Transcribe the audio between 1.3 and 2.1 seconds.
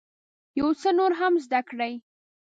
زده کړئ.